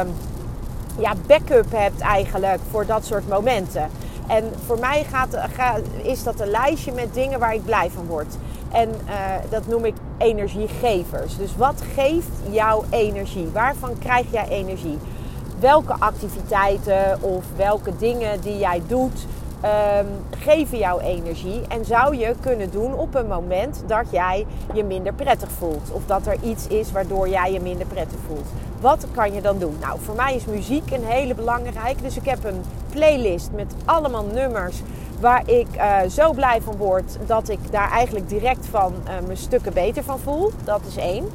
ja, 0.97 1.13
backup 1.27 1.71
hebt 1.71 2.01
eigenlijk 2.01 2.59
voor 2.71 2.85
dat 2.85 3.05
soort 3.05 3.27
momenten. 3.27 3.89
En 4.27 4.43
voor 4.65 4.79
mij 4.79 5.03
gaat, 5.03 5.37
gaat, 5.53 5.81
is 6.01 6.23
dat 6.23 6.39
een 6.39 6.49
lijstje 6.49 6.91
met 6.91 7.13
dingen 7.13 7.39
waar 7.39 7.53
ik 7.53 7.65
blij 7.65 7.89
van 7.89 8.05
word. 8.05 8.35
En 8.71 8.89
dat 9.49 9.67
noem 9.67 9.85
ik 9.85 9.93
energiegevers. 10.19 11.37
Dus 11.37 11.55
wat 11.55 11.83
geeft 11.93 12.29
jou 12.51 12.83
energie? 12.89 13.47
Waarvan 13.53 13.97
krijg 13.99 14.31
jij 14.31 14.47
energie? 14.47 14.97
Welke 15.59 15.93
activiteiten 15.99 17.21
of 17.21 17.43
welke 17.55 17.97
dingen 17.97 18.41
die 18.41 18.57
jij 18.57 18.81
doet 18.87 19.25
um, 19.65 20.07
geven 20.29 20.77
jou 20.77 21.01
energie? 21.01 21.61
En 21.67 21.85
zou 21.85 22.17
je 22.17 22.35
kunnen 22.39 22.71
doen 22.71 22.93
op 22.93 23.15
een 23.15 23.27
moment 23.27 23.83
dat 23.87 24.05
jij 24.11 24.45
je 24.73 24.83
minder 24.83 25.13
prettig 25.13 25.49
voelt? 25.51 25.91
Of 25.91 26.05
dat 26.05 26.27
er 26.27 26.37
iets 26.43 26.67
is 26.67 26.91
waardoor 26.91 27.29
jij 27.29 27.51
je 27.51 27.59
minder 27.59 27.87
prettig 27.87 28.19
voelt? 28.27 28.47
Wat 28.81 29.05
kan 29.11 29.33
je 29.33 29.41
dan 29.41 29.59
doen? 29.59 29.77
Nou, 29.79 29.99
voor 29.99 30.15
mij 30.15 30.35
is 30.35 30.45
muziek 30.45 30.91
een 30.91 31.05
hele 31.05 31.35
belangrijke. 31.35 32.01
Dus 32.01 32.17
ik 32.17 32.25
heb 32.25 32.43
een 32.43 32.63
playlist 32.89 33.49
met 33.51 33.73
allemaal 33.85 34.25
nummers 34.25 34.81
waar 35.19 35.49
ik 35.49 35.67
uh, 35.75 35.97
zo 36.09 36.33
blij 36.33 36.61
van 36.61 36.77
word 36.77 37.17
dat 37.25 37.49
ik 37.49 37.71
daar 37.71 37.91
eigenlijk 37.91 38.29
direct 38.29 38.65
van 38.65 38.93
uh, 39.03 39.25
mijn 39.25 39.37
stukken 39.37 39.73
beter 39.73 40.03
van 40.03 40.19
voel. 40.19 40.51
Dat 40.63 40.81
is 40.87 40.95
één. 40.95 41.29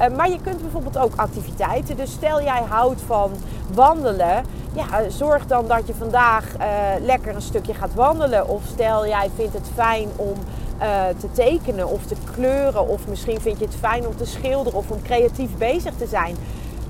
Uh, 0.00 0.16
maar 0.16 0.30
je 0.30 0.40
kunt 0.40 0.60
bijvoorbeeld 0.60 0.98
ook 0.98 1.12
activiteiten. 1.16 1.96
Dus 1.96 2.10
stel 2.10 2.42
jij 2.42 2.62
houdt 2.68 3.00
van 3.06 3.30
wandelen. 3.74 4.44
Ja, 4.72 5.08
zorg 5.08 5.46
dan 5.46 5.66
dat 5.66 5.86
je 5.86 5.94
vandaag 5.94 6.44
lekker 7.00 7.34
een 7.34 7.42
stukje 7.42 7.74
gaat 7.74 7.94
wandelen. 7.94 8.48
Of 8.48 8.62
stel 8.64 9.06
jij 9.06 9.30
vindt 9.34 9.52
het 9.52 9.70
fijn 9.74 10.08
om 10.16 10.34
te 11.18 11.30
tekenen 11.32 11.88
of 11.88 12.04
te 12.04 12.14
kleuren. 12.34 12.88
Of 12.88 13.08
misschien 13.08 13.40
vind 13.40 13.58
je 13.58 13.64
het 13.64 13.74
fijn 13.74 14.06
om 14.06 14.16
te 14.16 14.26
schilderen 14.26 14.78
of 14.78 14.90
om 14.90 15.02
creatief 15.02 15.56
bezig 15.56 15.94
te 15.94 16.06
zijn 16.06 16.36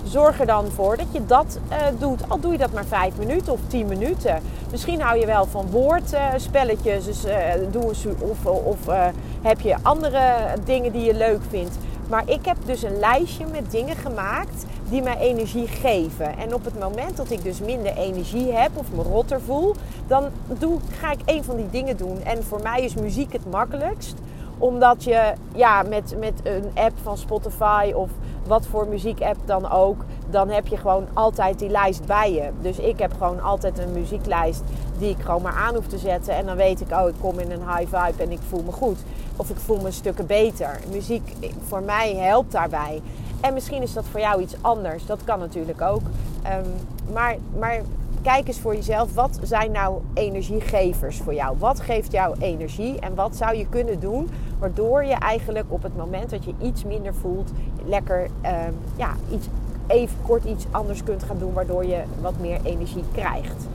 zorg 0.06 0.40
er 0.40 0.46
dan 0.46 0.70
voor 0.70 0.96
dat 0.96 1.06
je 1.10 1.26
dat 1.26 1.58
uh, 1.70 1.76
doet. 1.98 2.20
Al 2.28 2.40
doe 2.40 2.52
je 2.52 2.58
dat 2.58 2.72
maar 2.72 2.84
vijf 2.84 3.18
minuten 3.18 3.52
of 3.52 3.60
tien 3.66 3.86
minuten. 3.86 4.42
Misschien 4.70 5.00
hou 5.00 5.18
je 5.18 5.26
wel 5.26 5.46
van 5.46 5.70
woordspelletjes. 5.70 7.04
dus 7.04 7.24
uh, 7.24 7.32
doe 7.70 7.84
of, 8.18 8.46
of 8.46 8.88
uh, 8.88 9.04
heb 9.42 9.60
je 9.60 9.76
andere 9.82 10.34
dingen 10.64 10.92
die 10.92 11.04
je 11.04 11.14
leuk 11.14 11.40
vindt. 11.48 11.76
Maar 12.08 12.22
ik 12.26 12.44
heb 12.44 12.56
dus 12.64 12.82
een 12.82 12.98
lijstje 12.98 13.46
met 13.52 13.70
dingen 13.70 13.96
gemaakt 13.96 14.64
die 14.88 15.02
mij 15.02 15.18
energie 15.18 15.66
geven. 15.66 16.38
En 16.38 16.54
op 16.54 16.64
het 16.64 16.78
moment 16.80 17.16
dat 17.16 17.30
ik 17.30 17.42
dus 17.42 17.60
minder 17.60 17.96
energie 17.96 18.52
heb 18.52 18.70
of 18.74 18.92
me 18.92 19.02
rotter 19.02 19.40
voel, 19.40 19.74
dan 20.06 20.24
doe, 20.58 20.78
ga 21.00 21.12
ik 21.12 21.20
een 21.24 21.44
van 21.44 21.56
die 21.56 21.70
dingen 21.70 21.96
doen. 21.96 22.22
En 22.24 22.44
voor 22.44 22.60
mij 22.62 22.82
is 22.82 22.94
muziek 22.94 23.32
het 23.32 23.50
makkelijkst 23.50 24.14
omdat 24.58 25.04
je 25.04 25.32
ja, 25.54 25.82
met, 25.82 26.14
met 26.18 26.40
een 26.42 26.70
app 26.74 26.98
van 27.02 27.18
Spotify 27.18 27.92
of 27.94 28.10
wat 28.46 28.66
voor 28.66 28.86
muziek-app 28.88 29.36
dan 29.44 29.70
ook, 29.70 30.04
dan 30.30 30.48
heb 30.48 30.66
je 30.66 30.76
gewoon 30.76 31.06
altijd 31.12 31.58
die 31.58 31.68
lijst 31.68 32.06
bij 32.06 32.32
je. 32.32 32.50
Dus 32.60 32.78
ik 32.78 32.98
heb 32.98 33.12
gewoon 33.12 33.42
altijd 33.42 33.78
een 33.78 33.92
muzieklijst 33.92 34.62
die 34.98 35.10
ik 35.10 35.22
gewoon 35.22 35.42
maar 35.42 35.54
aan 35.54 35.74
hoef 35.74 35.86
te 35.86 35.98
zetten. 35.98 36.34
En 36.34 36.46
dan 36.46 36.56
weet 36.56 36.80
ik, 36.80 36.90
oh, 36.90 37.08
ik 37.08 37.14
kom 37.20 37.38
in 37.38 37.50
een 37.50 37.68
high 37.76 37.96
vibe 37.96 38.22
en 38.22 38.30
ik 38.30 38.40
voel 38.48 38.62
me 38.62 38.72
goed. 38.72 38.98
Of 39.36 39.50
ik 39.50 39.56
voel 39.56 39.80
me 39.80 39.90
stukken 39.90 40.26
beter. 40.26 40.80
Muziek 40.90 41.32
voor 41.66 41.82
mij 41.82 42.14
helpt 42.14 42.52
daarbij. 42.52 43.02
En 43.40 43.54
misschien 43.54 43.82
is 43.82 43.92
dat 43.92 44.04
voor 44.10 44.20
jou 44.20 44.42
iets 44.42 44.54
anders. 44.60 45.06
Dat 45.06 45.24
kan 45.24 45.38
natuurlijk 45.38 45.80
ook. 45.80 46.02
Um, 46.46 46.74
maar, 47.12 47.36
maar 47.58 47.80
kijk 48.26 48.48
eens 48.48 48.60
voor 48.60 48.74
jezelf, 48.74 49.14
wat 49.14 49.38
zijn 49.42 49.72
nou 49.72 50.00
energiegevers 50.14 51.16
voor 51.16 51.34
jou? 51.34 51.56
Wat 51.58 51.80
geeft 51.80 52.12
jou 52.12 52.36
energie 52.38 53.00
en 53.00 53.14
wat 53.14 53.36
zou 53.36 53.56
je 53.56 53.66
kunnen 53.68 54.00
doen 54.00 54.30
waardoor 54.58 55.04
je 55.04 55.14
eigenlijk 55.14 55.66
op 55.68 55.82
het 55.82 55.96
moment 55.96 56.30
dat 56.30 56.44
je 56.44 56.54
iets 56.62 56.84
minder 56.84 57.14
voelt, 57.14 57.50
lekker 57.84 58.22
um, 58.22 58.76
ja, 58.96 59.14
iets, 59.30 59.46
even 59.86 60.16
kort 60.22 60.44
iets 60.44 60.64
anders 60.70 61.04
kunt 61.04 61.22
gaan 61.22 61.38
doen, 61.38 61.52
waardoor 61.52 61.84
je 61.84 62.02
wat 62.20 62.38
meer 62.40 62.60
energie 62.62 63.04
krijgt. 63.12 63.66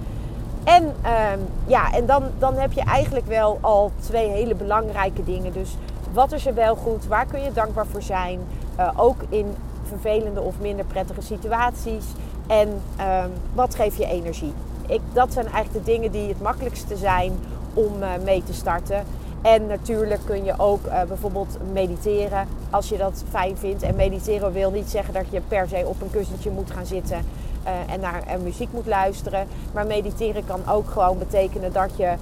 En, 0.64 0.84
um, 0.84 1.40
ja, 1.68 1.94
en 1.94 2.06
dan, 2.06 2.24
dan 2.40 2.56
heb 2.56 2.72
je 2.72 2.82
eigenlijk 2.82 3.26
wel 3.26 3.58
al 3.62 3.92
twee 4.00 4.30
hele 4.30 4.56
belangrijke 4.56 5.24
dingen. 5.24 5.54
Dus 5.54 5.76
wat 6.14 6.32
is 6.32 6.46
er 6.46 6.54
wel 6.54 6.76
goed? 6.76 7.08
Waar 7.08 7.26
kun 7.26 7.42
je 7.42 7.52
dankbaar 7.52 7.88
voor 7.88 8.02
zijn? 8.02 8.40
Uh, 8.80 8.92
ook 8.96 9.24
in 9.30 9.56
vervelende 9.84 10.42
of 10.42 10.60
minder 10.60 10.86
prettige 10.86 11.22
situaties. 11.22 12.06
En 12.48 12.68
um, 12.70 13.32
wat 13.54 13.76
geeft 13.76 13.98
je 13.98 14.06
energie? 14.06 14.54
Ik, 14.88 15.02
dat 15.14 15.34
zijn 15.34 15.46
eigenlijk 15.46 15.86
de 15.86 15.92
dingen 15.92 16.12
die 16.12 16.28
het 16.28 16.42
makkelijkste 16.42 16.98
zijn 16.98 17.32
om 17.74 17.92
uh, 18.00 18.08
mee 18.24 18.44
te 18.44 18.54
starten. 18.54 19.04
En 19.42 19.68
natuurlijk 19.68 20.20
kun 20.26 20.44
je 20.44 20.54
ook 20.58 20.86
uh, 20.86 21.04
bijvoorbeeld 21.04 21.58
mediteren 21.72 22.48
als 22.70 22.90
je 22.90 22.98
dat 22.98 23.24
fijn 23.30 23.58
vindt. 23.58 23.84
En 23.84 23.96
mediteren 23.96 24.52
wil 24.52 24.72
niet 24.72 24.90
zeggen 24.90 25.14
dat 25.14 25.26
je 25.30 25.42
per 25.48 25.68
se 25.68 25.84
op 25.86 26.02
een 26.02 26.12
kussentje 26.12 26.52
moet 26.52 26.72
gaan 26.72 26.86
zitten 26.86 27.18
uh, 27.66 27.94
en 27.94 28.00
naar 28.00 28.24
uh, 28.28 28.44
muziek 28.44 28.70
moet 28.72 28.86
luisteren. 28.86 29.48
Maar 29.74 29.86
mediteren 29.86 30.46
kan 30.46 30.70
ook 30.70 30.90
gewoon 30.90 31.18
betekenen 31.18 31.74
dat 31.74 31.92
je, 31.96 32.14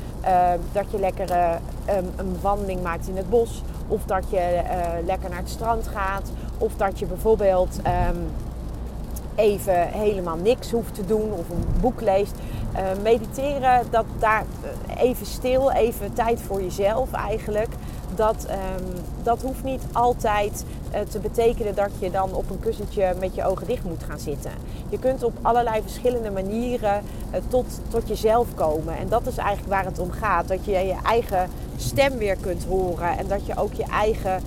dat 0.71 0.85
je 0.91 0.99
lekker 0.99 1.31
een 2.15 2.38
wandeling 2.41 2.81
maakt 2.81 3.07
in 3.07 3.17
het 3.17 3.29
bos. 3.29 3.61
Of 3.88 4.03
dat 4.05 4.23
je 4.29 4.61
lekker 5.05 5.29
naar 5.29 5.39
het 5.39 5.49
strand 5.49 5.88
gaat. 5.88 6.31
Of 6.57 6.75
dat 6.75 6.99
je 6.99 7.05
bijvoorbeeld 7.05 7.77
um, 7.77 8.27
even 9.39 9.88
helemaal 9.88 10.38
niks 10.38 10.72
hoeft 10.72 10.96
te 10.96 11.05
doen 11.05 11.31
of 11.31 11.50
een 11.50 11.65
boek 11.81 12.01
leest. 12.01 12.34
Uh, 12.74 12.79
mediteren, 13.03 13.86
dat 13.89 14.05
daar 14.19 14.46
eh, 14.62 15.01
even 15.01 15.25
stil, 15.25 15.72
even 15.72 16.13
tijd 16.13 16.41
voor 16.41 16.62
jezelf 16.62 17.12
eigenlijk. 17.12 17.69
Dat, 18.15 18.48
um, 18.50 18.86
dat 19.24 19.41
hoeft 19.41 19.63
niet 19.63 19.81
altijd 19.91 20.65
uh, 20.93 21.00
te 21.00 21.19
betekenen 21.19 21.75
dat 21.75 21.89
je 22.00 22.12
dan 22.12 22.34
op 22.34 22.50
een 22.50 22.60
kussentje 22.60 23.13
met 23.19 23.36
je 23.36 23.46
ogen 23.46 23.67
dicht 23.67 23.84
moet 23.84 24.03
gaan 24.03 24.19
zitten. 24.19 24.51
Je 24.89 25.00
kunt 25.00 25.24
op 25.24 25.34
allerlei 25.41 25.81
verschillende 25.81 26.31
manieren 26.31 27.03
tot, 27.48 27.65
tot 27.89 28.08
jezelf 28.08 28.48
komen. 28.55 28.98
En 28.98 29.10
dat 29.10 29.27
is 29.27 29.38
eigenlijk 29.38 29.69
waar 29.69 29.86
het 29.86 30.00
om 30.00 30.12
gaat. 30.12 30.48
Dat 30.48 30.65
je 30.65 30.72
je 30.72 30.96
eigen 31.03 31.50
stem 31.77 32.17
weer 32.17 32.38
kunt 32.41 32.65
horen. 32.65 33.17
En 33.17 33.27
dat 33.27 33.46
je 33.46 33.58
ook 33.58 33.74
je 33.74 33.86
eigen, 33.86 34.41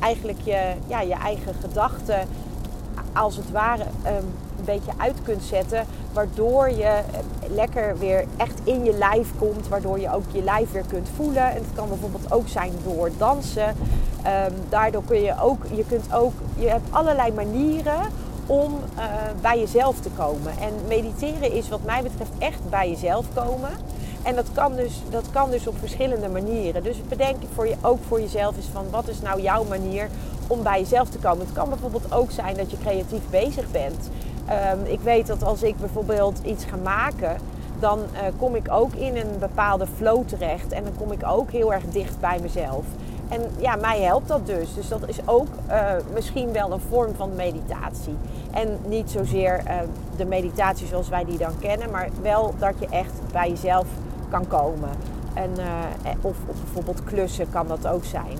eigenlijk 0.00 0.38
je, 0.44 0.72
ja, 0.86 1.00
je 1.00 1.14
eigen 1.14 1.54
gedachten 1.60 2.28
als 3.12 3.36
het 3.36 3.50
ware 3.50 3.82
um, 4.06 4.34
een 4.58 4.64
beetje 4.64 4.92
uit 4.96 5.16
kunt 5.22 5.42
zetten. 5.42 5.86
Waardoor 6.12 6.70
je 6.70 6.84
eh, 6.84 7.02
lekker 7.54 7.98
weer 7.98 8.24
echt 8.36 8.60
in 8.64 8.84
je 8.84 8.92
lijf 8.92 9.28
komt. 9.38 9.68
Waardoor 9.68 10.00
je 10.00 10.12
ook 10.14 10.24
je 10.32 10.42
lijf 10.42 10.72
weer 10.72 10.84
kunt 10.88 11.08
voelen. 11.16 11.50
En 11.50 11.54
het 11.54 11.74
kan 11.74 11.88
bijvoorbeeld 11.88 12.32
ook 12.32 12.48
zijn 12.48 12.72
door 12.84 13.10
dansen. 13.18 13.68
Um, 13.68 14.54
daardoor 14.68 15.04
kun 15.04 15.20
je 15.20 15.34
ook, 15.40 15.62
je 15.74 15.84
kunt 15.88 16.12
ook, 16.12 16.32
je 16.58 16.68
hebt 16.68 16.92
allerlei 16.92 17.32
manieren 17.32 18.00
om 18.46 18.72
uh, 18.96 19.04
bij 19.40 19.58
jezelf 19.58 20.00
te 20.00 20.08
komen. 20.16 20.52
En 20.60 20.72
mediteren 20.88 21.52
is 21.52 21.68
wat 21.68 21.84
mij 21.84 22.02
betreft 22.02 22.30
echt 22.38 22.70
bij 22.70 22.90
jezelf 22.90 23.26
komen. 23.34 23.70
En 24.22 24.34
dat 24.34 24.46
kan, 24.52 24.76
dus, 24.76 25.02
dat 25.10 25.24
kan 25.32 25.50
dus 25.50 25.66
op 25.66 25.78
verschillende 25.78 26.28
manieren. 26.28 26.82
Dus 26.82 26.96
bedenk 27.08 27.36
voor 27.54 27.66
je, 27.68 27.76
ook 27.80 27.98
voor 28.08 28.20
jezelf 28.20 28.56
eens 28.56 28.66
van 28.72 28.90
wat 28.90 29.08
is 29.08 29.20
nou 29.20 29.42
jouw 29.42 29.64
manier 29.64 30.08
om 30.50 30.62
bij 30.62 30.80
jezelf 30.80 31.08
te 31.08 31.18
komen. 31.18 31.46
Het 31.46 31.54
kan 31.54 31.68
bijvoorbeeld 31.68 32.12
ook 32.12 32.30
zijn 32.30 32.56
dat 32.56 32.70
je 32.70 32.78
creatief 32.78 33.22
bezig 33.30 33.70
bent. 33.70 34.10
Um, 34.74 34.84
ik 34.84 35.00
weet 35.00 35.26
dat 35.26 35.42
als 35.42 35.62
ik 35.62 35.76
bijvoorbeeld 35.76 36.38
iets 36.42 36.64
ga 36.64 36.76
maken, 36.82 37.36
dan 37.78 37.98
uh, 37.98 38.18
kom 38.38 38.54
ik 38.54 38.66
ook 38.70 38.94
in 38.94 39.16
een 39.16 39.38
bepaalde 39.38 39.86
flow 39.96 40.28
terecht. 40.28 40.72
En 40.72 40.84
dan 40.84 40.92
kom 40.98 41.12
ik 41.12 41.26
ook 41.26 41.50
heel 41.50 41.72
erg 41.72 41.84
dicht 41.84 42.20
bij 42.20 42.38
mezelf. 42.42 42.84
En 43.28 43.40
ja, 43.58 43.76
mij 43.76 44.00
helpt 44.00 44.28
dat 44.28 44.46
dus. 44.46 44.74
Dus 44.74 44.88
dat 44.88 45.08
is 45.08 45.18
ook 45.24 45.48
uh, 45.68 45.90
misschien 46.14 46.52
wel 46.52 46.72
een 46.72 46.80
vorm 46.88 47.14
van 47.14 47.34
meditatie. 47.36 48.16
En 48.50 48.78
niet 48.86 49.10
zozeer 49.10 49.62
uh, 49.64 49.72
de 50.16 50.24
meditatie 50.24 50.86
zoals 50.86 51.08
wij 51.08 51.24
die 51.24 51.38
dan 51.38 51.58
kennen, 51.58 51.90
maar 51.90 52.08
wel 52.22 52.54
dat 52.58 52.74
je 52.78 52.86
echt 52.86 53.12
bij 53.32 53.48
jezelf 53.48 53.86
kan 54.28 54.46
komen. 54.46 54.90
En, 55.34 55.50
of 56.20 56.36
bijvoorbeeld 56.44 57.04
klussen 57.04 57.50
kan 57.50 57.66
dat 57.68 57.86
ook 57.86 58.04
zijn. 58.04 58.38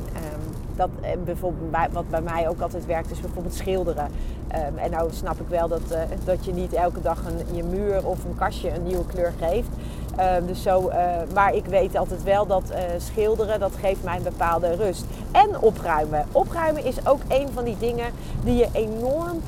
Dat 0.80 1.24
bijvoorbeeld 1.24 1.70
bij, 1.70 1.88
wat 1.92 2.10
bij 2.10 2.20
mij 2.20 2.48
ook 2.48 2.60
altijd 2.60 2.86
werkt, 2.86 3.10
is 3.10 3.20
bijvoorbeeld 3.20 3.54
schilderen. 3.54 4.08
Ehm, 4.48 4.76
en 4.76 4.90
nou 4.90 5.10
snap 5.12 5.40
ik 5.40 5.48
wel 5.48 5.68
dat, 5.68 5.82
dat 6.24 6.44
je 6.44 6.52
niet 6.52 6.72
elke 6.72 7.00
dag 7.00 7.18
een, 7.24 7.56
je 7.56 7.64
muur 7.64 8.06
of 8.06 8.24
een 8.24 8.34
kastje 8.36 8.74
een 8.74 8.82
nieuwe 8.82 9.06
kleur 9.06 9.32
geeft. 9.38 9.68
Ehm, 10.16 10.46
dus 10.46 10.62
zo, 10.62 10.90
maar 11.34 11.54
ik 11.54 11.66
weet 11.66 11.96
altijd 11.96 12.22
wel 12.22 12.46
dat 12.46 12.72
schilderen, 12.96 13.60
dat 13.60 13.72
geeft 13.80 14.04
mij 14.04 14.16
een 14.16 14.22
bepaalde 14.22 14.74
rust. 14.74 15.04
En 15.32 15.60
opruimen. 15.60 16.24
Opruimen 16.32 16.84
is 16.84 17.06
ook 17.06 17.20
een 17.28 17.48
van 17.54 17.64
die 17.64 17.76
dingen 17.78 18.12
die 18.44 18.56
je 18.56 18.68
enorm 18.72 19.40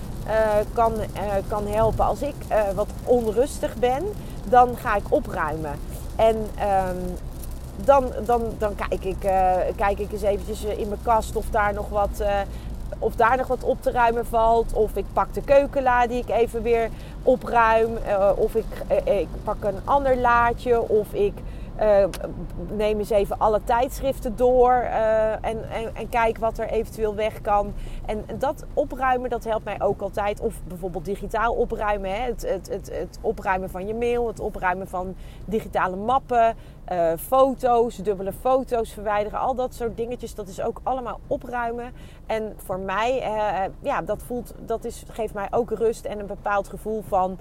kan, 0.73 0.93
kan 1.49 1.67
helpen. 1.67 2.05
Als 2.05 2.23
ik 2.23 2.35
wat 2.75 2.89
onrustig 3.05 3.77
ben, 3.77 4.05
dan 4.49 4.77
ga 4.77 4.97
ik 4.97 5.05
opruimen. 5.09 5.73
En 6.17 6.37
ehm, 6.59 6.97
dan, 7.85 8.13
dan, 8.25 8.43
dan 8.59 8.75
kijk, 8.75 9.05
ik, 9.05 9.25
uh, 9.25 9.57
kijk 9.77 9.99
ik 9.99 10.13
eens 10.13 10.23
eventjes 10.23 10.65
in 10.65 10.89
mijn 10.89 11.03
kast 11.03 11.37
of 11.37 11.45
daar 11.51 11.75
nog 11.75 11.89
wat, 11.89 12.21
uh, 12.21 12.29
of 12.99 13.15
daar 13.15 13.37
nog 13.37 13.47
wat 13.47 13.63
op 13.65 13.83
te 13.83 13.91
ruimen 13.91 14.27
valt. 14.27 14.73
Of 14.73 14.97
ik 14.97 15.05
pak 15.13 15.35
de 15.35 15.43
keukenla 15.43 16.07
die 16.07 16.19
ik 16.19 16.29
even 16.29 16.63
weer 16.63 16.89
opruim. 17.23 17.99
Of 18.37 18.55
ik, 18.55 18.65
ik 19.05 19.29
pak 19.45 19.65
een 19.65 19.81
ander 19.85 20.17
laadje. 20.17 20.89
Of 20.89 21.13
ik 21.13 21.33
uh, 21.81 22.05
neem 22.71 22.99
eens 22.99 23.11
even 23.11 23.39
alle 23.39 23.61
tijdschriften 23.65 24.37
door 24.37 24.73
uh, 24.73 25.33
en, 25.33 25.71
en, 25.71 25.95
en, 25.95 26.09
kijk 26.09 26.39
wat 26.39 26.59
er 26.59 26.69
eventueel 26.69 27.15
weg 27.15 27.41
kan. 27.41 27.73
En 28.07 28.25
dat 28.39 28.65
opruimen, 28.75 29.31
dat 29.31 29.45
helpt 29.45 29.65
mij 29.65 29.81
ook 29.81 30.01
altijd. 30.01 30.41
Of 30.41 30.61
bijvoorbeeld 30.69 31.05
digitaal 31.05 31.55
opruimen. 31.55 32.11
Hè? 32.11 32.23
Het, 32.23 32.43
het, 32.49 32.91
het, 32.93 33.19
opruimen 33.21 33.71
van 33.71 33.87
je 33.87 33.95
mail, 33.95 34.27
het 34.27 34.41
opruimen 34.41 34.89
van 34.89 35.15
digitale 35.45 35.97
mappen, 35.97 36.55
uh, 36.93 37.13
foto's, 37.19 37.97
dubbele 37.97 38.33
foto's 38.33 38.93
verwijderen. 38.93 39.39
Al 39.39 39.55
dat 39.55 39.75
soort 39.75 39.97
dingetjes, 39.97 40.35
dat 40.35 40.49
is 40.49 40.61
ook 40.61 40.81
allemaal 40.83 41.21
opruimen. 41.27 41.93
En 42.27 42.53
voor 42.57 42.79
mij, 42.79 43.23
ja, 43.83 44.03
dat, 44.03 44.23
voelt, 44.23 44.55
dat 44.67 44.85
is, 44.85 45.05
geeft 45.09 45.35
mij 45.35 45.49
ook 45.51 45.71
rust 45.71 46.05
en 46.05 46.19
een 46.19 46.27
bepaald 46.27 46.69
gevoel 46.69 47.03
van 47.09 47.39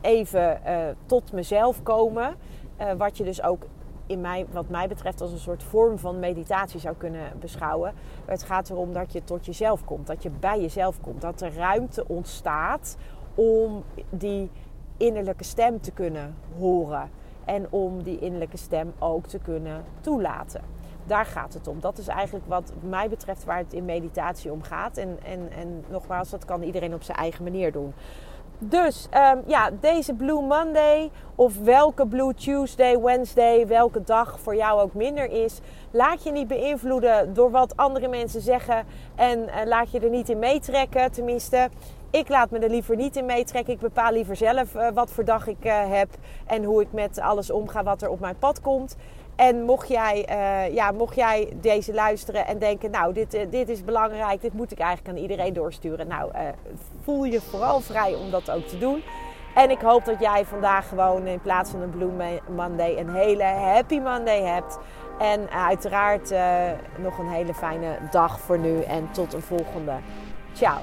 even 0.00 0.60
tot 1.06 1.32
mezelf 1.32 1.82
komen. 1.82 2.36
Uh, 2.80 2.92
wat 2.92 3.16
je 3.16 3.24
dus 3.24 3.42
ook 3.42 3.62
in 4.06 4.20
mij, 4.20 4.46
wat 4.50 4.68
mij 4.68 4.88
betreft 4.88 5.20
als 5.20 5.32
een 5.32 5.38
soort 5.38 5.62
vorm 5.62 5.98
van 5.98 6.18
meditatie 6.18 6.80
zou 6.80 6.94
kunnen 6.96 7.32
beschouwen. 7.40 7.94
Het 8.24 8.42
gaat 8.42 8.70
erom 8.70 8.92
dat 8.92 9.12
je 9.12 9.24
tot 9.24 9.46
jezelf 9.46 9.84
komt, 9.84 10.06
dat 10.06 10.22
je 10.22 10.30
bij 10.30 10.60
jezelf 10.60 11.00
komt, 11.00 11.20
dat 11.20 11.40
er 11.40 11.54
ruimte 11.54 12.08
ontstaat 12.08 12.96
om 13.34 13.84
die 14.10 14.50
innerlijke 14.96 15.44
stem 15.44 15.80
te 15.80 15.90
kunnen 15.90 16.34
horen 16.58 17.10
en 17.44 17.66
om 17.70 18.02
die 18.02 18.18
innerlijke 18.18 18.56
stem 18.56 18.92
ook 18.98 19.26
te 19.26 19.38
kunnen 19.38 19.84
toelaten. 20.00 20.60
Daar 21.06 21.26
gaat 21.26 21.54
het 21.54 21.66
om. 21.66 21.80
Dat 21.80 21.98
is 21.98 22.06
eigenlijk 22.06 22.46
wat 22.48 22.72
mij 22.80 23.08
betreft 23.08 23.44
waar 23.44 23.58
het 23.58 23.72
in 23.72 23.84
meditatie 23.84 24.52
om 24.52 24.62
gaat. 24.62 24.96
En, 24.96 25.18
en, 25.24 25.50
en 25.52 25.84
nogmaals, 25.88 26.30
dat 26.30 26.44
kan 26.44 26.62
iedereen 26.62 26.94
op 26.94 27.02
zijn 27.02 27.18
eigen 27.18 27.44
manier 27.44 27.72
doen. 27.72 27.92
Dus 28.62 29.08
um, 29.14 29.42
ja, 29.46 29.70
deze 29.80 30.14
Blue 30.14 30.42
Monday 30.42 31.10
of 31.34 31.58
welke 31.58 32.06
Blue 32.06 32.34
Tuesday, 32.34 33.00
Wednesday, 33.00 33.66
welke 33.66 34.02
dag 34.02 34.40
voor 34.40 34.56
jou 34.56 34.80
ook 34.80 34.94
minder 34.94 35.30
is. 35.30 35.60
Laat 35.90 36.22
je 36.22 36.32
niet 36.32 36.48
beïnvloeden 36.48 37.34
door 37.34 37.50
wat 37.50 37.76
andere 37.76 38.08
mensen 38.08 38.40
zeggen 38.40 38.86
en 39.14 39.48
laat 39.64 39.90
je 39.90 40.00
er 40.00 40.10
niet 40.10 40.28
in 40.28 40.38
meetrekken. 40.38 41.12
Tenminste, 41.12 41.68
ik 42.10 42.28
laat 42.28 42.50
me 42.50 42.58
er 42.58 42.70
liever 42.70 42.96
niet 42.96 43.16
in 43.16 43.26
meetrekken. 43.26 43.72
Ik 43.72 43.80
bepaal 43.80 44.12
liever 44.12 44.36
zelf 44.36 44.74
uh, 44.74 44.88
wat 44.94 45.10
voor 45.10 45.24
dag 45.24 45.46
ik 45.46 45.64
uh, 45.64 45.72
heb 45.88 46.08
en 46.46 46.64
hoe 46.64 46.82
ik 46.82 46.92
met 46.92 47.20
alles 47.20 47.50
omga 47.50 47.82
wat 47.82 48.02
er 48.02 48.10
op 48.10 48.20
mijn 48.20 48.38
pad 48.38 48.60
komt. 48.60 48.96
En 49.36 49.62
mocht 49.62 49.88
jij, 49.88 50.26
uh, 50.30 50.74
ja, 50.74 50.90
mocht 50.90 51.14
jij 51.14 51.52
deze 51.60 51.94
luisteren 51.94 52.46
en 52.46 52.58
denken, 52.58 52.90
nou, 52.90 53.12
dit, 53.12 53.34
uh, 53.34 53.40
dit 53.50 53.68
is 53.68 53.84
belangrijk, 53.84 54.40
dit 54.40 54.52
moet 54.52 54.72
ik 54.72 54.78
eigenlijk 54.78 55.16
aan 55.16 55.22
iedereen 55.22 55.52
doorsturen. 55.52 56.08
Nou, 56.08 56.30
uh, 56.34 56.40
voel 57.02 57.24
je 57.24 57.40
vooral 57.40 57.80
vrij 57.80 58.14
om 58.14 58.30
dat 58.30 58.50
ook 58.50 58.66
te 58.66 58.78
doen. 58.78 59.02
En 59.54 59.70
ik 59.70 59.80
hoop 59.80 60.04
dat 60.04 60.20
jij 60.20 60.44
vandaag 60.44 60.88
gewoon 60.88 61.26
in 61.26 61.40
plaats 61.40 61.70
van 61.70 61.80
een 61.80 61.90
Blue 61.90 62.40
Monday 62.48 62.96
een 62.98 63.14
hele 63.14 63.42
Happy 63.42 63.98
Monday 63.98 64.42
hebt. 64.42 64.78
En 65.18 65.50
uiteraard 65.50 66.34
nog 66.98 67.18
een 67.18 67.28
hele 67.28 67.54
fijne 67.54 67.98
dag 68.10 68.40
voor 68.40 68.58
nu 68.58 68.82
en 68.82 69.10
tot 69.12 69.32
een 69.32 69.42
volgende. 69.42 69.92
Ciao. 70.52 70.82